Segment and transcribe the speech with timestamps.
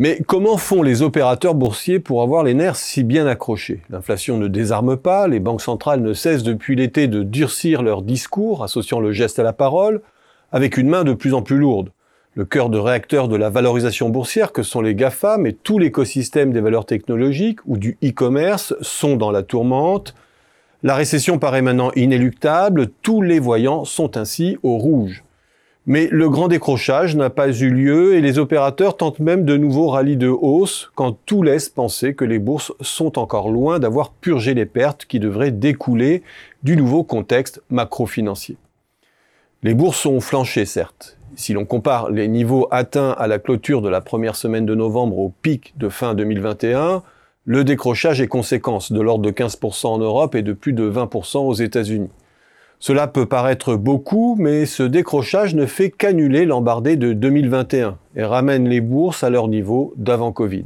[0.00, 3.82] Mais comment font les opérateurs boursiers pour avoir les nerfs si bien accrochés?
[3.90, 8.62] L'inflation ne désarme pas, les banques centrales ne cessent depuis l'été de durcir leur discours,
[8.62, 10.00] associant le geste à la parole,
[10.52, 11.90] avec une main de plus en plus lourde.
[12.34, 16.52] Le cœur de réacteur de la valorisation boursière que sont les GAFAM et tout l'écosystème
[16.52, 20.14] des valeurs technologiques ou du e-commerce sont dans la tourmente.
[20.84, 25.24] La récession paraît maintenant inéluctable, tous les voyants sont ainsi au rouge.
[25.88, 29.88] Mais le grand décrochage n'a pas eu lieu et les opérateurs tentent même de nouveaux
[29.88, 34.52] rallyes de hausse quand tout laisse penser que les bourses sont encore loin d'avoir purgé
[34.52, 36.22] les pertes qui devraient découler
[36.62, 38.58] du nouveau contexte macro-financier.
[39.62, 41.16] Les bourses ont flanché, certes.
[41.36, 45.16] Si l'on compare les niveaux atteints à la clôture de la première semaine de novembre
[45.16, 47.02] au pic de fin 2021,
[47.46, 51.38] le décrochage est conséquence de l'ordre de 15% en Europe et de plus de 20%
[51.38, 52.10] aux États-Unis.
[52.80, 58.68] Cela peut paraître beaucoup, mais ce décrochage ne fait qu'annuler l'embardé de 2021 et ramène
[58.68, 60.64] les bourses à leur niveau d'avant Covid.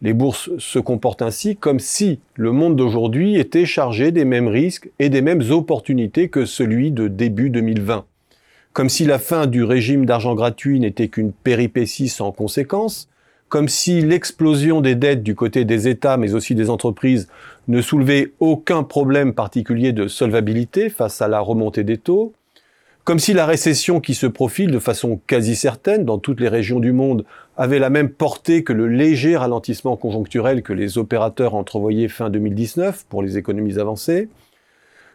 [0.00, 4.90] Les bourses se comportent ainsi comme si le monde d'aujourd'hui était chargé des mêmes risques
[4.98, 8.04] et des mêmes opportunités que celui de début 2020.
[8.72, 13.08] Comme si la fin du régime d'argent gratuit n'était qu'une péripétie sans conséquence,
[13.50, 17.28] comme si l'explosion des dettes du côté des États mais aussi des entreprises
[17.68, 22.32] ne soulevait aucun problème particulier de solvabilité face à la remontée des taux,
[23.02, 26.78] comme si la récession qui se profile de façon quasi certaine dans toutes les régions
[26.78, 27.24] du monde
[27.56, 33.04] avait la même portée que le léger ralentissement conjoncturel que les opérateurs entrevoyaient fin 2019
[33.08, 34.28] pour les économies avancées,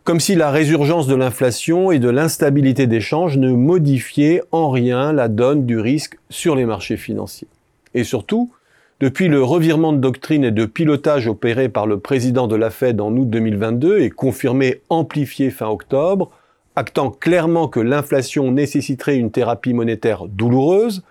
[0.04, 5.14] comme si la résurgence de l'inflation et de l'instabilité des changes ne modifiait en rien
[5.14, 7.48] la donne du risque sur les marchés financiers.
[7.96, 8.52] Et surtout,
[9.00, 13.02] depuis le revirement de doctrine et de pilotage opéré par le président de la Fed
[13.02, 16.32] en août 2022 et confirmé amplifié fin octobre,
[16.76, 21.04] actant clairement que l'inflation nécessiterait une thérapie monétaire douloureuse,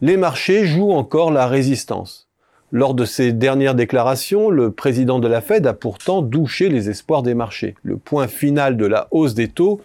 [0.00, 2.28] les marchés jouent encore la résistance.
[2.70, 7.22] Lors de ses dernières déclarations, le président de la Fed a pourtant douché les espoirs
[7.22, 7.74] des marchés.
[7.82, 9.80] Le point final de la hausse des taux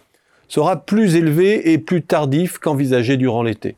[0.48, 3.74] sera plus élevé et plus tardif qu'envisagé durant l'été.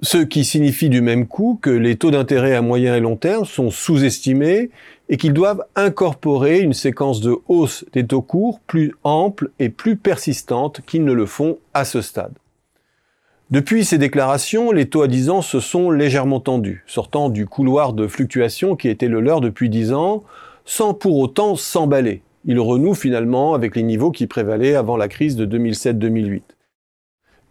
[0.00, 3.44] Ce qui signifie du même coup que les taux d'intérêt à moyen et long terme
[3.44, 4.70] sont sous-estimés
[5.08, 9.96] et qu'ils doivent incorporer une séquence de hausse des taux courts plus ample et plus
[9.96, 12.34] persistante qu'ils ne le font à ce stade.
[13.50, 17.92] Depuis ces déclarations, les taux à 10 ans se sont légèrement tendus, sortant du couloir
[17.92, 20.22] de fluctuation qui était le leur depuis 10 ans,
[20.64, 22.22] sans pour autant s'emballer.
[22.44, 26.42] Ils renouent finalement avec les niveaux qui prévalaient avant la crise de 2007-2008.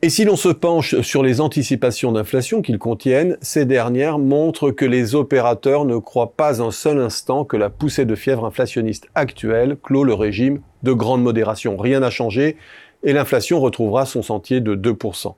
[0.04, 4.86] Et si l'on se penche sur les anticipations d'inflation qu'ils contiennent, ces dernières montrent que
[4.86, 9.76] les opérateurs ne croient pas un seul instant que la poussée de fièvre inflationniste actuelle
[9.82, 11.78] clôt le régime de grande modération.
[11.78, 12.58] Rien n'a changé
[13.02, 15.34] et l'inflation retrouvera son sentier de 2%.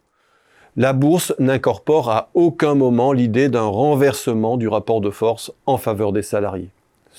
[0.76, 6.12] La bourse n'incorpore à aucun moment l'idée d'un renversement du rapport de force en faveur
[6.12, 6.70] des salariés.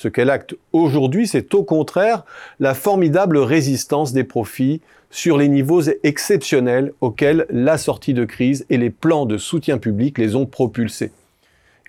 [0.00, 2.24] Ce qu'elle acte aujourd'hui, c'est au contraire
[2.58, 4.80] la formidable résistance des profits
[5.10, 10.16] sur les niveaux exceptionnels auxquels la sortie de crise et les plans de soutien public
[10.16, 11.12] les ont propulsés.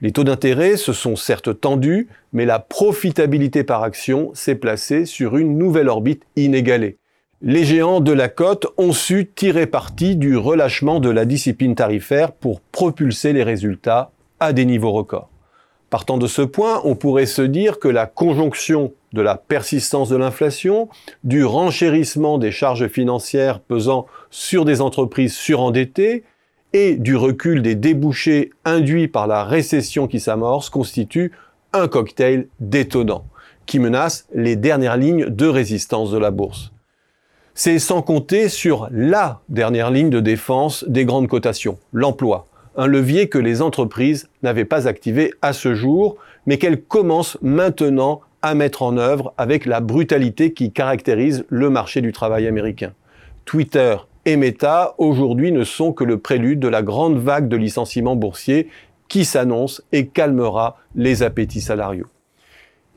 [0.02, 5.38] Les taux d'intérêt se sont certes tendus, mais la profitabilité par action s'est placée sur
[5.38, 6.98] une nouvelle orbite inégalée.
[7.42, 12.34] Les géants de la cote ont su tirer parti du relâchement de la discipline tarifaire
[12.34, 14.12] pour propulser les résultats
[14.42, 15.31] à des niveaux records.
[15.92, 20.16] Partant de ce point, on pourrait se dire que la conjonction de la persistance de
[20.16, 20.88] l'inflation,
[21.26, 26.24] du renchérissement des charges financières pesant sur des entreprises surendettées
[26.72, 31.34] et du recul des débouchés induits par la récession qui s'amorce constitue
[31.74, 33.26] un cocktail détonnant
[33.66, 36.72] qui menace les dernières lignes de résistance de la bourse.
[37.54, 43.30] C'est sans compter sur la dernière ligne de défense des grandes cotations, l'emploi, un levier
[43.30, 48.82] que les entreprises n'avaient pas activé à ce jour, mais qu'elles commencent maintenant à mettre
[48.82, 52.94] en œuvre avec la brutalité qui caractérise le marché du travail américain.
[53.46, 58.16] Twitter et Meta aujourd'hui ne sont que le prélude de la grande vague de licenciements
[58.16, 58.68] boursiers
[59.08, 62.08] qui s'annonce et calmera les appétits salariaux.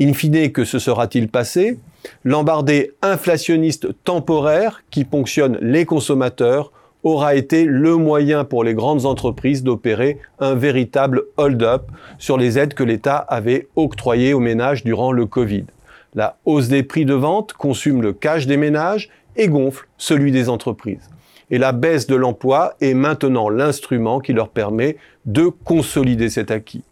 [0.00, 1.78] In fine, que se sera-t-il passé?
[2.24, 6.72] L'embardé inflationniste temporaire qui ponctionne les consommateurs
[7.04, 11.82] aura été le moyen pour les grandes entreprises d'opérer un véritable hold-up
[12.18, 15.66] sur les aides que l'État avait octroyées aux ménages durant le Covid.
[16.14, 20.48] La hausse des prix de vente consume le cash des ménages et gonfle celui des
[20.48, 21.10] entreprises.
[21.50, 24.96] Et la baisse de l'emploi est maintenant l'instrument qui leur permet
[25.26, 26.84] de consolider cet acquis.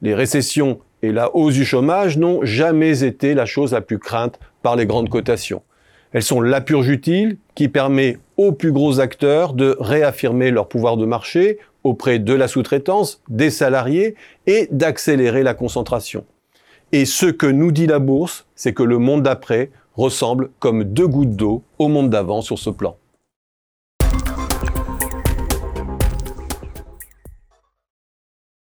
[0.00, 4.38] Les récessions et la hausse du chômage n'ont jamais été la chose la plus crainte
[4.62, 5.62] par les grandes cotations.
[6.12, 10.96] Elles sont la purge utile qui permet aux plus gros acteurs de réaffirmer leur pouvoir
[10.96, 14.14] de marché auprès de la sous-traitance, des salariés
[14.46, 16.24] et d'accélérer la concentration.
[16.92, 21.06] Et ce que nous dit la bourse, c'est que le monde d'après ressemble comme deux
[21.06, 22.96] gouttes d'eau au monde d'avant sur ce plan.